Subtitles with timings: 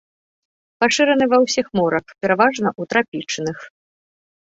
[0.83, 3.57] Пашыраны ва ўсіх морах, пераважна ў трапічных.